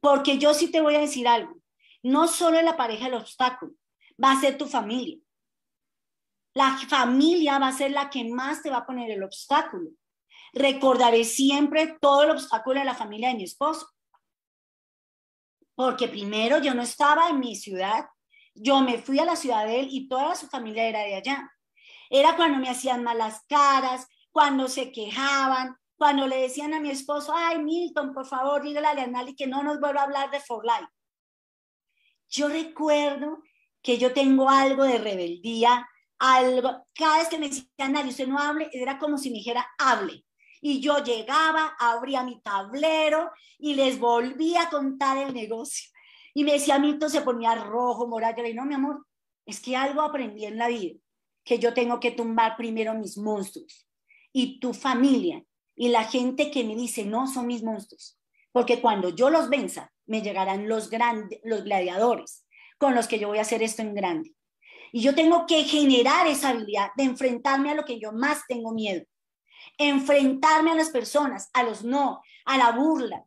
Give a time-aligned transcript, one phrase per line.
[0.00, 1.56] Porque yo sí te voy a decir algo.
[2.02, 3.72] No solo es la pareja el obstáculo,
[4.22, 5.18] va a ser tu familia.
[6.54, 9.90] La familia va a ser la que más te va a poner el obstáculo.
[10.52, 13.88] Recordaré siempre todo el obstáculo de la familia de mi esposo.
[15.74, 18.06] Porque primero yo no estaba en mi ciudad,
[18.54, 21.52] yo me fui a la ciudad de él y toda su familia era de allá.
[22.08, 27.32] Era cuando me hacían malas caras, cuando se quejaban, cuando le decían a mi esposo,
[27.34, 30.64] ay, Milton, por favor, dígale a Leonali que no nos vuelva a hablar de For
[30.64, 30.90] Life.
[32.28, 33.42] Yo recuerdo
[33.82, 38.38] que yo tengo algo de rebeldía, algo, cada vez que me decían, nadie, usted no
[38.38, 40.24] hable, era como si me dijera, hable.
[40.60, 45.90] Y yo llegaba, abría mi tablero y les volvía a contar el negocio.
[46.34, 48.44] Y me decía, Milton se ponía rojo, morado.
[48.44, 49.06] Y no, mi amor,
[49.46, 50.98] es que algo aprendí en la vida,
[51.44, 53.86] que yo tengo que tumbar primero mis monstruos.
[54.32, 55.42] Y tu familia
[55.76, 58.18] y la gente que me dice, no, son mis monstruos.
[58.50, 62.44] Porque cuando yo los venza, me llegarán los grandes, los gladiadores
[62.78, 64.34] con los que yo voy a hacer esto en grande.
[64.92, 68.72] Y yo tengo que generar esa habilidad de enfrentarme a lo que yo más tengo
[68.72, 69.04] miedo.
[69.78, 73.24] Enfrentarme a las personas, a los no, a la burla.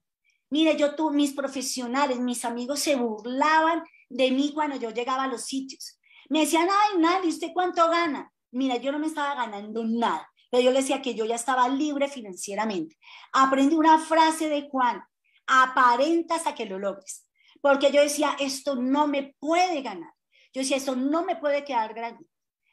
[0.50, 5.28] Mire, yo tuve mis profesionales, mis amigos se burlaban de mí cuando yo llegaba a
[5.28, 6.00] los sitios.
[6.30, 8.32] Me decían, ay, nadie, ¿usted cuánto gana?
[8.52, 11.68] Mira, yo no me estaba ganando nada, pero yo le decía que yo ya estaba
[11.70, 12.98] libre financieramente.
[13.34, 15.04] Aprendí una frase de Juan,
[15.48, 17.28] aparenta hasta que lo logres.
[17.62, 20.14] Porque yo decía, esto no me puede ganar.
[20.54, 22.26] Yo decía, esto no me puede quedar grande.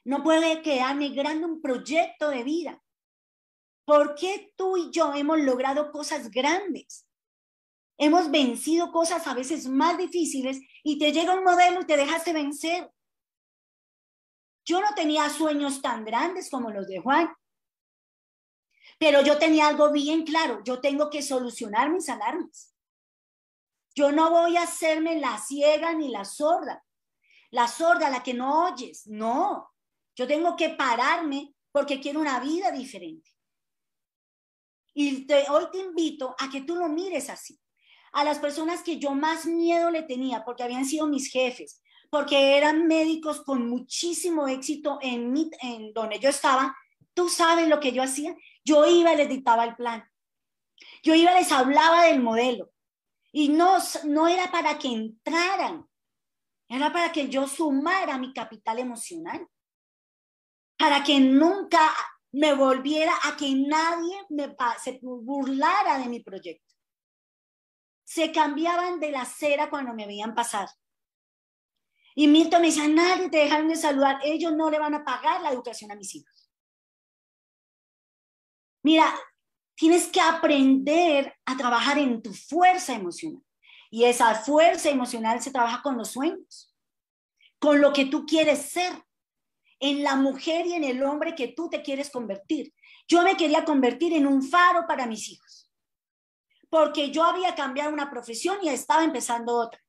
[0.04, 2.82] No puede quedarme grande un proyecto de vida.
[3.84, 7.06] ¿Por qué tú y yo hemos logrado cosas grandes?
[7.98, 12.32] Hemos vencido cosas a veces más difíciles y te llega un modelo y te dejaste
[12.32, 12.90] vencer.
[14.64, 17.28] Yo no tenía sueños tan grandes como los de Juan,
[18.98, 22.74] pero yo tenía algo bien claro, yo tengo que solucionar mis alarmas.
[23.94, 26.84] Yo no voy a hacerme la ciega ni la sorda.
[27.50, 29.06] La sorda, la que no oyes.
[29.06, 29.70] No,
[30.14, 33.30] yo tengo que pararme porque quiero una vida diferente.
[34.94, 37.60] Y hoy te invito a que tú lo mires así.
[38.12, 42.56] A las personas que yo más miedo le tenía, porque habían sido mis jefes, porque
[42.56, 46.74] eran médicos con muchísimo éxito en, en donde yo estaba,
[47.12, 48.34] tú sabes lo que yo hacía.
[48.66, 50.04] Yo iba y les dictaba el plan.
[51.04, 52.72] Yo iba y les hablaba del modelo.
[53.30, 55.88] Y no, no era para que entraran,
[56.68, 59.46] era para que yo sumara mi capital emocional,
[60.76, 61.94] para que nunca
[62.32, 66.74] me volviera a que nadie me se burlara de mi proyecto.
[68.04, 70.68] Se cambiaban de la acera cuando me veían pasar.
[72.14, 75.40] Y Milton me decía, nadie te dejaron de saludar, ellos no le van a pagar
[75.42, 76.45] la educación a mis hijos.
[78.86, 79.12] Mira,
[79.74, 83.42] tienes que aprender a trabajar en tu fuerza emocional.
[83.90, 86.72] Y esa fuerza emocional se trabaja con los sueños,
[87.58, 88.92] con lo que tú quieres ser,
[89.80, 92.72] en la mujer y en el hombre que tú te quieres convertir.
[93.08, 95.68] Yo me quería convertir en un faro para mis hijos,
[96.70, 99.80] porque yo había cambiado una profesión y estaba empezando otra.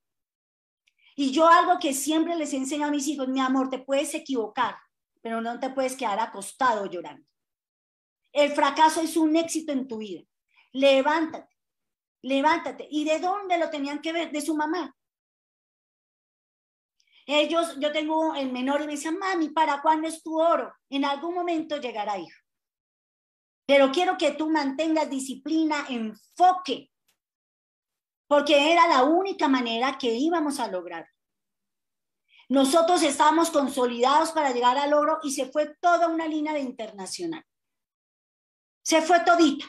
[1.16, 4.76] Y yo algo que siempre les enseño a mis hijos, mi amor, te puedes equivocar,
[5.22, 7.28] pero no te puedes quedar acostado llorando.
[8.38, 10.22] El fracaso es un éxito en tu vida.
[10.72, 11.58] Levántate,
[12.22, 12.88] levántate.
[12.88, 14.32] ¿Y de dónde lo tenían que ver?
[14.32, 14.96] De su mamá.
[17.26, 20.72] Ellos, yo tengo el menor y me decían, mami, ¿para cuándo es tu oro?
[20.88, 22.40] En algún momento llegará, hijo.
[23.66, 26.92] Pero quiero que tú mantengas disciplina, enfoque,
[28.28, 31.10] porque era la única manera que íbamos a lograr.
[32.50, 37.44] Nosotros estábamos consolidados para llegar al oro y se fue toda una línea de internacional.
[38.88, 39.66] Se fue todita.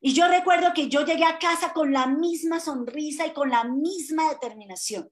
[0.00, 3.62] Y yo recuerdo que yo llegué a casa con la misma sonrisa y con la
[3.62, 5.08] misma determinación.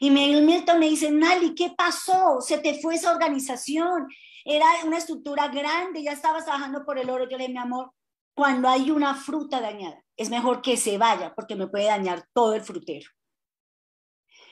[0.00, 2.40] Y Milton me dice, Nali, ¿qué pasó?
[2.40, 4.08] Se te fue esa organización.
[4.44, 7.28] Era una estructura grande, ya estabas trabajando por el oro.
[7.30, 7.92] Yo le dije, mi amor,
[8.34, 12.54] cuando hay una fruta dañada, es mejor que se vaya porque me puede dañar todo
[12.54, 13.08] el frutero.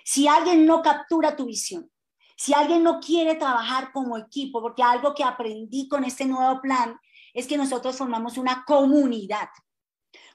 [0.05, 1.91] Si alguien no captura tu visión,
[2.43, 6.99] si alguien no quiere trabajar como equipo, porque algo que aprendí con este nuevo plan
[7.33, 9.49] es que nosotros formamos una comunidad,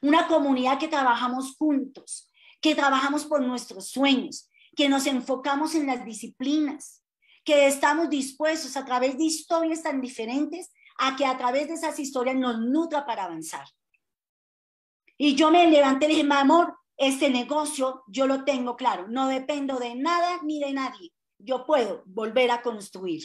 [0.01, 2.31] una comunidad que trabajamos juntos,
[2.61, 7.03] que trabajamos por nuestros sueños, que nos enfocamos en las disciplinas,
[7.43, 11.99] que estamos dispuestos a través de historias tan diferentes a que a través de esas
[11.99, 13.67] historias nos nutra para avanzar.
[15.17, 19.27] Y yo me levanté y dije, mi amor, este negocio yo lo tengo claro, no
[19.27, 23.23] dependo de nada ni de nadie yo puedo volver a construir.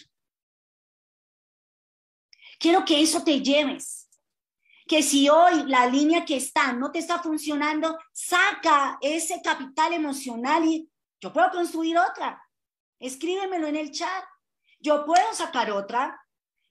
[2.58, 4.08] Quiero que eso te lleves.
[4.86, 10.64] Que si hoy la línea que está no te está funcionando, saca ese capital emocional
[10.64, 10.88] y
[11.20, 12.42] yo puedo construir otra.
[12.98, 14.24] Escríbemelo en el chat.
[14.80, 16.20] Yo puedo sacar otra.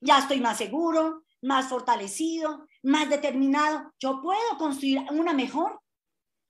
[0.00, 3.92] Ya estoy más seguro, más fortalecido, más determinado.
[3.98, 5.80] Yo puedo construir una mejor,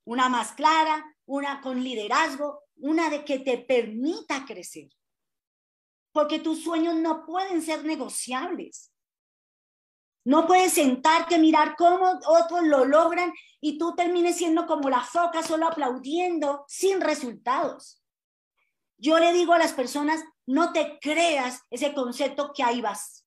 [0.05, 4.89] una más clara, una con liderazgo, una de que te permita crecer.
[6.11, 8.91] Porque tus sueños no pueden ser negociables.
[10.25, 15.01] No puedes sentarte a mirar cómo otros lo logran y tú termines siendo como la
[15.01, 18.01] foca, solo aplaudiendo, sin resultados.
[18.97, 23.25] Yo le digo a las personas, no te creas ese concepto que ahí vas.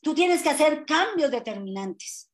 [0.00, 2.30] Tú tienes que hacer cambios determinantes.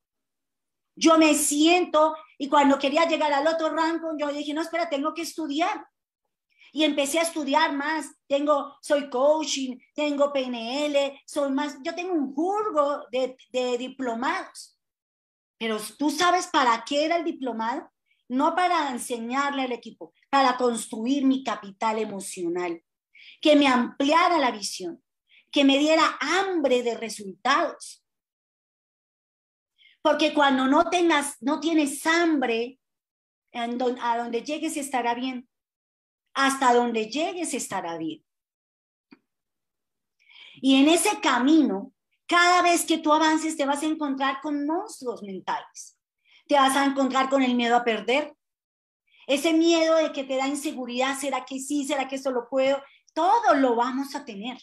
[1.01, 5.15] Yo me siento y cuando quería llegar al otro rango, yo dije, no, espera, tengo
[5.15, 5.83] que estudiar.
[6.71, 8.05] Y empecé a estudiar más.
[8.27, 14.77] Tengo, soy coaching, tengo PNL, soy más, yo tengo un jurgo de, de diplomados.
[15.57, 17.91] Pero tú sabes para qué era el diplomado?
[18.29, 22.79] No para enseñarle al equipo, para construir mi capital emocional,
[23.41, 25.03] que me ampliara la visión,
[25.51, 28.00] que me diera hambre de resultados.
[30.01, 32.79] Porque cuando no tengas, no tienes hambre,
[33.53, 35.47] a donde llegues estará bien
[36.33, 38.23] hasta donde llegues estará bien.
[40.55, 41.91] Y en ese camino,
[42.27, 45.97] cada vez que tú avances, te vas a encontrar con monstruos mentales.
[46.47, 48.35] Te vas a encontrar con el miedo a perder.
[49.27, 51.85] Ese miedo de que te da inseguridad, ¿será que sí?
[51.85, 52.81] ¿Será que eso lo puedo?
[53.13, 54.57] Todo lo vamos a tener.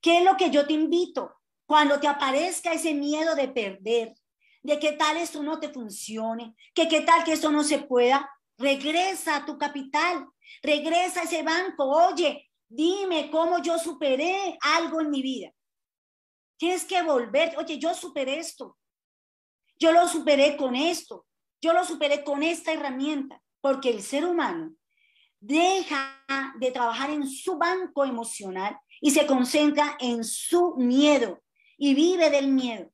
[0.00, 1.34] ¿Qué es lo que yo te invito?
[1.66, 4.14] Cuando te aparezca ese miedo de perder,
[4.62, 8.28] de que tal esto no te funcione, que qué tal que esto no se pueda,
[8.56, 10.26] regresa a tu capital,
[10.62, 15.52] Regresa a ese banco, oye, dime cómo yo superé algo en mi vida.
[16.56, 18.76] Tienes que volver, oye, yo superé esto.
[19.78, 21.26] Yo lo superé con esto.
[21.60, 24.74] Yo lo superé con esta herramienta, porque el ser humano
[25.40, 26.24] deja
[26.58, 31.40] de trabajar en su banco emocional y se concentra en su miedo
[31.76, 32.90] y vive del miedo.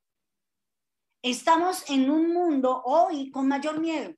[1.25, 4.15] Estamos en un mundo hoy con mayor miedo.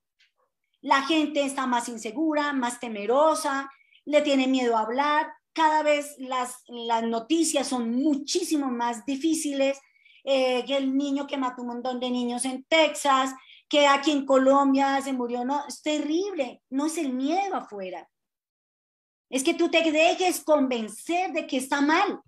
[0.81, 3.71] La gente está más insegura, más temerosa,
[4.05, 6.65] le tiene miedo a hablar, cada vez las,
[7.05, 9.79] noticias son muchísimo más difíciles,
[10.25, 13.33] eh, que el niño que mató un montón de niños en Texas,
[13.69, 18.11] que aquí en Colombia se murió, no, es terrible, no es el miedo afuera.
[19.31, 22.21] Es que tú te dejes convencer de que está mal.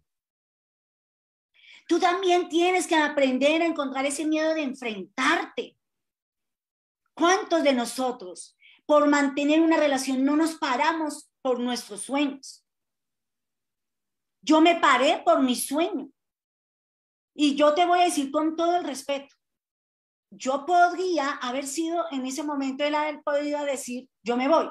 [1.88, 5.74] Tú también tienes que aprender a encontrar ese miedo de enfrentarte.
[7.14, 12.62] ¿Cuántos de nosotros, por mantener una relación, no nos paramos por nuestros sueños?
[14.42, 16.10] Yo me paré por mi sueño.
[17.34, 19.34] Y yo te voy a decir con todo el respeto,
[20.30, 24.68] yo podría haber sido en ese momento el haber podido decir, yo me voy.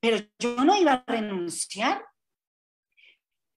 [0.00, 2.04] Pero yo no iba a renunciar.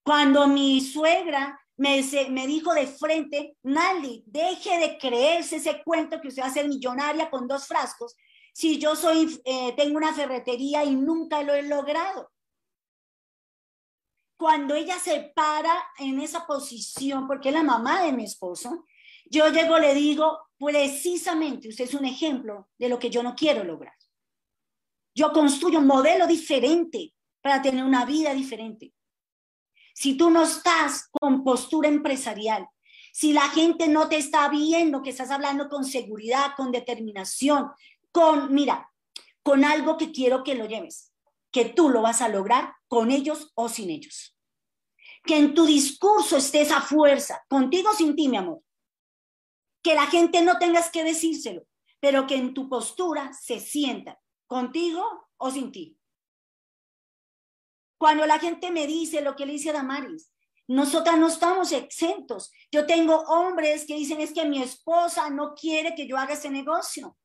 [0.03, 6.41] Cuando mi suegra me, dijo de frente, Nali, deje de creerse ese cuento que usted
[6.41, 8.15] va a ser millonaria con dos frascos,
[8.53, 12.31] si yo soy, eh, tengo una ferretería y nunca lo he logrado.
[14.35, 18.85] Cuando ella se para en esa posición, porque es la mamá de mi esposo,
[19.29, 23.63] yo llego, le digo, precisamente, usted es un ejemplo de lo que yo no quiero
[23.63, 23.93] lograr.
[25.13, 28.93] Yo construyo un modelo diferente para tener una vida diferente
[29.97, 32.69] si tú no estás con postura empresarial,
[33.11, 37.71] si la gente no te está viendo que estás hablando con seguridad, con determinación,
[38.11, 38.93] con, mira,
[39.41, 41.11] con algo que quiero que lo lleves,
[41.49, 44.37] que tú lo vas a lograr con ellos o sin ellos.
[45.23, 48.61] Que en tu discurso esté esa fuerza, contigo o sin ti, mi amor.
[49.81, 51.63] Que la gente no tengas que decírselo,
[51.99, 55.03] pero que en tu postura se sienta, contigo
[55.37, 55.96] o sin ti.
[57.97, 60.31] Cuando la gente me dice lo que le dice a Damaris,
[60.67, 62.51] nosotras no estamos exentos.
[62.71, 66.49] Yo tengo hombres que dicen es que mi esposa no quiere que yo haga ese
[66.49, 67.17] negocio.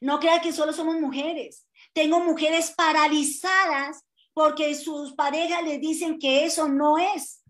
[0.00, 1.68] No crea que solo somos mujeres.
[1.92, 7.44] Tengo mujeres paralizadas porque sus parejas les dicen que eso no es.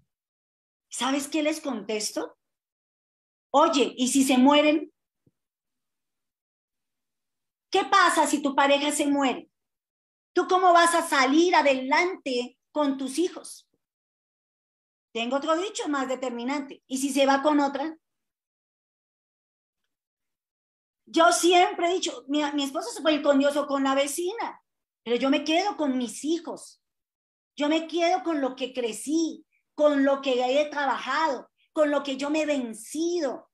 [0.88, 2.36] ¿Sabes qué les contesto?
[3.50, 4.92] Oye, ¿y si se mueren?
[7.70, 9.49] ¿Qué pasa si tu pareja se muere?
[10.32, 13.68] ¿Tú cómo vas a salir adelante con tus hijos?
[15.12, 16.82] Tengo otro dicho más determinante.
[16.86, 17.96] ¿Y si se va con otra?
[21.06, 23.96] Yo siempre he dicho, mi, mi esposo se puede ir con Dios o con la
[23.96, 24.62] vecina,
[25.02, 26.80] pero yo me quedo con mis hijos.
[27.56, 29.44] Yo me quedo con lo que crecí,
[29.74, 33.50] con lo que he trabajado, con lo que yo me he vencido.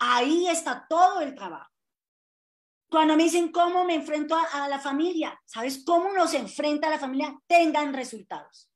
[0.00, 1.73] Ahí está todo el trabajo.
[2.94, 6.90] Cuando me dicen cómo me enfrento a, a la familia, ¿sabes cómo nos enfrenta a
[6.90, 7.36] la familia?
[7.48, 8.70] Tengan resultados.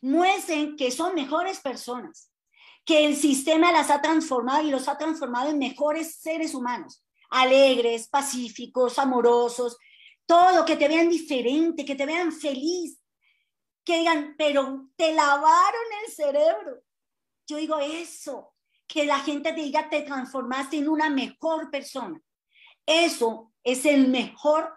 [0.00, 2.32] Muestren que son mejores personas,
[2.86, 8.08] que el sistema las ha transformado y los ha transformado en mejores seres humanos, alegres,
[8.08, 9.76] pacíficos, amorosos,
[10.24, 12.98] todo, que te vean diferente, que te vean feliz,
[13.84, 16.82] que digan, pero te lavaron el cerebro.
[17.46, 18.54] Yo digo eso,
[18.88, 22.20] que la gente te diga, te transformaste en una mejor persona.
[22.86, 24.72] Eso es el mejor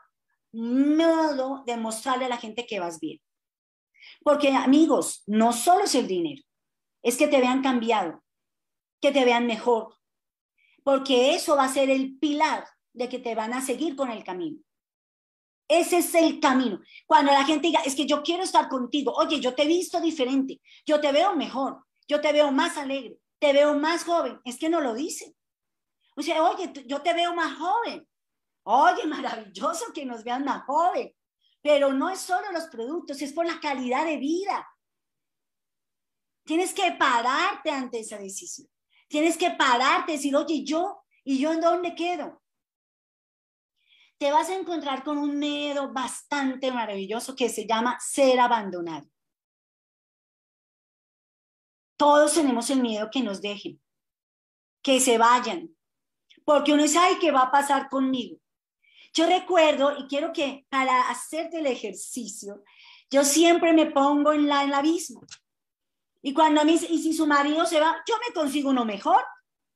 [0.52, 3.22] modo de mostrarle a la gente que vas bien.
[4.22, 6.44] Porque amigos, no solo es el dinero,
[7.02, 8.22] es que te vean cambiado,
[9.00, 9.96] que te vean mejor,
[10.84, 14.24] porque eso va a ser el pilar de que te van a seguir con el
[14.24, 14.60] camino.
[15.68, 16.82] Ese es el camino.
[17.06, 20.02] Cuando la gente diga, es que yo quiero estar contigo, oye, yo te he visto
[20.02, 24.60] diferente, yo te veo mejor, yo te veo más alegre, te veo más joven, es
[24.60, 25.36] que no lo dicen.
[26.16, 28.08] O sea, oye, yo te veo más joven.
[28.64, 31.12] Oye, maravilloso que nos vean más joven.
[31.64, 34.68] Pero no es solo los productos, es por la calidad de vida.
[36.46, 38.68] Tienes que pararte ante esa decisión.
[39.08, 42.44] Tienes que pararte y decir, oye, yo, ¿y yo en dónde quedo?
[44.20, 49.08] Te vas a encontrar con un miedo bastante maravilloso que se llama ser abandonado.
[52.02, 53.80] Todos tenemos el miedo que nos dejen,
[54.82, 55.70] que se vayan,
[56.44, 58.40] porque uno sabe ¿qué va a pasar conmigo?
[59.14, 62.64] Yo recuerdo, y quiero que para hacerte el ejercicio,
[63.12, 65.22] yo siempre me pongo en, la, el abismo.
[66.24, 69.24] Y cuando a mí, y si su marido se va, yo me consigo uno mejor.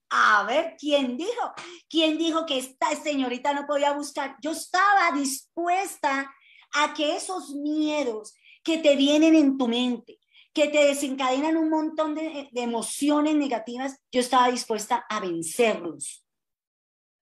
[0.09, 1.53] A ver, ¿quién dijo?
[1.87, 4.35] ¿Quién dijo que esta señorita no podía buscar?
[4.41, 6.33] Yo estaba dispuesta
[6.73, 10.17] a que esos miedos que te vienen en tu mente,
[10.55, 16.25] que te desencadenan un montón de, de emociones negativas, yo estaba dispuesta a vencerlos.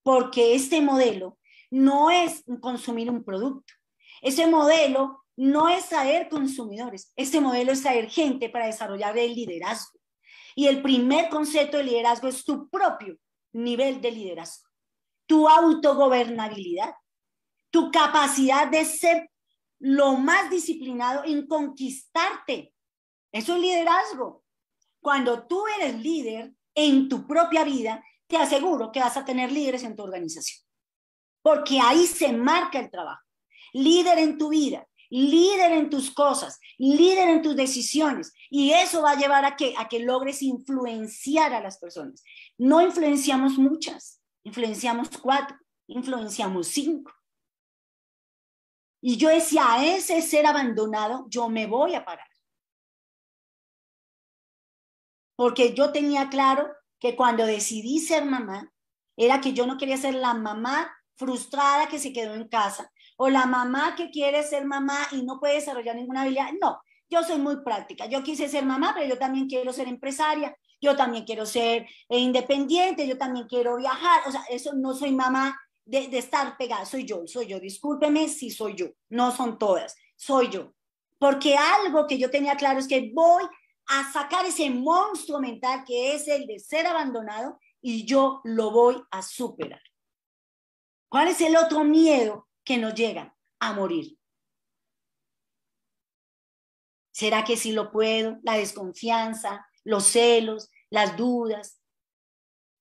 [0.03, 1.39] Porque este modelo
[1.71, 3.73] no es consumir un producto.
[4.21, 9.99] Ese modelo no es traer consumidores, este modelo es traer gente para desarrollar el liderazgo.
[10.55, 13.17] Y el primer concepto de liderazgo es tu propio
[13.51, 14.69] nivel de liderazgo,
[15.25, 16.93] tu autogobernabilidad,
[17.71, 19.31] tu capacidad de ser
[19.79, 22.73] lo más disciplinado en conquistarte.
[23.33, 24.43] Eso es liderazgo.
[25.01, 29.83] Cuando tú eres líder en tu propia vida, te aseguro que vas a tener líderes
[29.83, 30.65] en tu organización,
[31.41, 33.21] porque ahí se marca el trabajo.
[33.73, 38.33] Líder en tu vida, líder en tus cosas, líder en tus decisiones.
[38.51, 42.23] Y eso va a llevar a que, a que logres influenciar a las personas.
[42.57, 47.11] No influenciamos muchas, influenciamos cuatro, influenciamos cinco.
[49.01, 52.27] Y yo decía, a ese ser abandonado, yo me voy a parar.
[55.35, 58.71] Porque yo tenía claro que cuando decidí ser mamá,
[59.17, 63.29] era que yo no quería ser la mamá frustrada que se quedó en casa, o
[63.29, 66.49] la mamá que quiere ser mamá y no puede desarrollar ninguna habilidad.
[66.59, 68.07] No, yo soy muy práctica.
[68.07, 72.17] Yo quise ser mamá, pero yo también quiero ser empresaria, yo también quiero ser eh,
[72.17, 74.21] independiente, yo también quiero viajar.
[74.27, 77.59] O sea, eso no soy mamá de, estar pegada, soy yo, soy yo.
[77.59, 80.73] Discúlpeme si soy yo, no son todas, soy yo.
[81.19, 83.43] Porque algo que yo tenía claro es que voy
[83.87, 89.01] a sacar ese monstruo mental que es el de ser abandonado y yo lo voy
[89.11, 89.81] a superar.
[91.09, 94.17] ¿Cuál es el otro miedo que nos llegan a morir.
[97.11, 98.39] ¿Será que sí lo puedo?
[98.43, 101.79] La desconfianza, los celos, las dudas.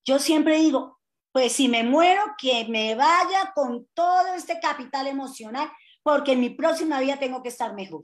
[0.05, 5.71] Yo siempre digo, pues si me muero, que me vaya con todo este capital emocional,
[6.03, 8.03] porque en mi próxima vida tengo que estar mejor.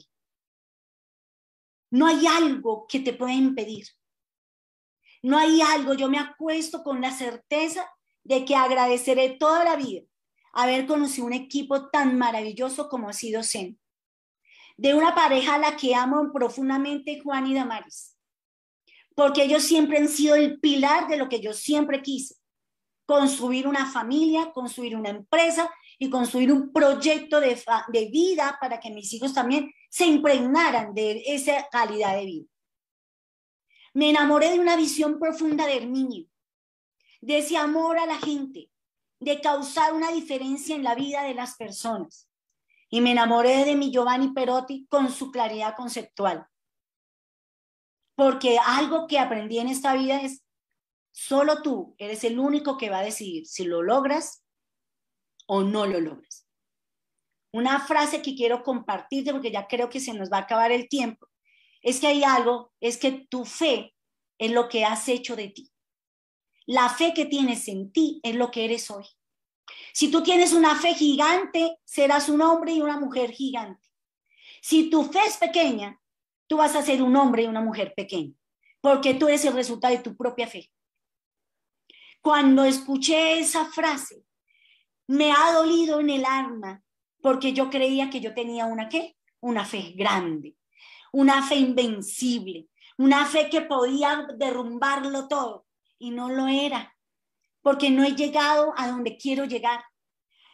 [1.91, 3.87] No hay algo que te pueda impedir.
[5.23, 7.91] No hay algo, yo me acuesto con la certeza
[8.23, 10.03] de que agradeceré toda la vida
[10.53, 13.79] haber conocido un equipo tan maravilloso como ha sido Zen.
[14.77, 18.17] De una pareja a la que amo profundamente, Juan y Damaris.
[19.15, 22.37] Porque ellos siempre han sido el pilar de lo que yo siempre quise.
[23.07, 28.91] Construir una familia, construir una empresa y construir un proyecto de, de vida para que
[28.91, 32.49] mis hijos también se impregnaran de esa calidad de vida.
[33.95, 36.27] Me enamoré de una visión profunda de Herminio,
[37.21, 38.71] de ese amor a la gente,
[39.21, 42.29] de causar una diferencia en la vida de las personas.
[42.91, 46.47] Y me enamoré de mi Giovanni Perotti con su claridad conceptual.
[48.15, 50.43] Porque algo que aprendí en esta vida es,
[51.13, 54.43] solo tú eres el único que va a decidir si lo logras
[55.47, 56.48] o no lo logras.
[57.59, 60.89] Una frase que quiero compartirte porque ya creo que se nos va a acabar el
[60.89, 61.27] tiempo.
[61.83, 63.97] es que hay algo, es que tu fe
[64.39, 65.69] es lo que has hecho de ti.
[66.67, 69.05] La fe que tienes en ti es lo que eres hoy.
[69.93, 73.89] Si tú tienes una fe gigante, serás un hombre y una mujer gigante.
[74.63, 76.01] Si tu fe es pequeña,
[76.47, 78.35] tú vas a ser un hombre y una mujer pequeña,
[78.81, 80.71] porque tú eres el resultado de tu propia fe.
[82.21, 84.23] Cuando escuché esa frase,
[85.09, 86.85] me ha dolido en el alma,
[87.23, 89.17] porque yo creía que yo tenía una qué?
[89.41, 90.57] Una fe grande,
[91.13, 95.67] una fe invencible, una fe que podía derrumbarlo todo
[95.99, 96.97] y no lo era,
[97.63, 99.85] porque no he llegado a donde quiero llegar.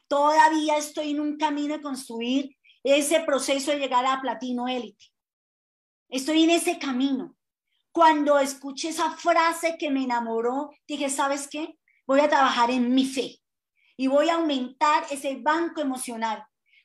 [0.09, 5.07] Todavía estoy en un camino de construir ese proceso de llegar a platino élite.
[6.09, 7.35] Estoy en ese camino.
[7.91, 11.79] Cuando escuché esa frase que me enamoró, dije, ¿sabes qué?
[12.07, 13.41] Voy a trabajar en mi fe
[13.97, 16.45] y voy a aumentar ese banco emocional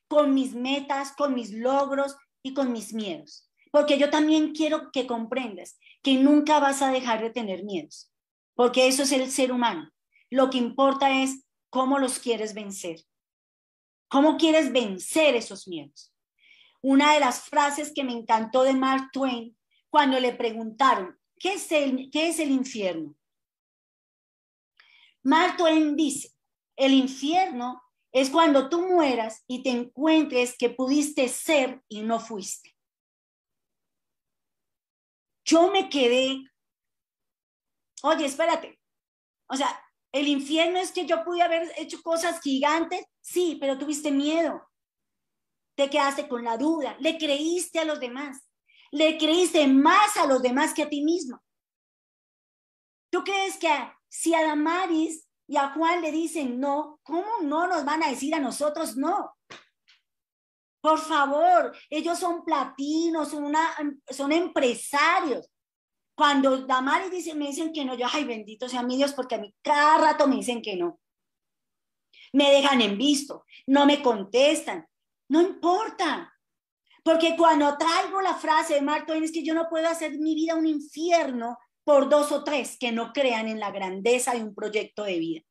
[0.09, 3.49] con mis metas, con mis logros y con mis miedos.
[3.71, 8.11] Porque yo también quiero que comprendas que nunca vas a dejar de tener miedos
[8.59, 9.89] porque eso es el ser humano.
[10.29, 12.99] Lo que importa es cómo los quieres vencer.
[14.09, 16.13] ¿Cómo quieres vencer esos miedos?
[16.81, 19.55] Una de las frases que me encantó de Mark Twain
[19.89, 23.15] cuando le preguntaron, ¿qué es el, qué es el infierno?
[25.23, 26.33] Mark Twain dice,
[26.75, 32.75] el infierno es cuando tú mueras y te encuentres que pudiste ser y no fuiste.
[35.45, 36.49] Yo me quedé
[38.03, 38.79] oye, espérate.
[39.47, 39.67] O sea,
[40.11, 44.67] el infierno es que yo pude haber hecho cosas gigantes, sí, pero tuviste miedo.
[45.75, 48.49] Te quedaste con la duda, le creíste a los demás,
[48.91, 51.41] le creíste más a los demás que a ti mismo.
[53.11, 53.69] ¿Tú crees que
[54.09, 58.35] si a Damaris y a Juan le dicen no, ¿cómo no nos van a decir
[58.35, 59.35] a nosotros no?
[60.79, 63.51] Por favor, ellos son platinos, son,
[64.07, 65.49] son empresarios.
[66.15, 69.39] Cuando Damaris dice, me dicen que no, yo, ay, bendito sea mi Dios, porque a
[69.39, 70.99] mí cada rato me dicen que no.
[72.31, 74.88] Me dejan en visto, no me contestan.
[75.29, 76.31] No importa.
[77.03, 80.55] Porque cuando traigo la frase de Mark es que yo no puedo hacer mi vida
[80.55, 81.57] un infierno
[81.89, 85.41] por dos o tres que no crean en la grandeza de un proyecto de vida.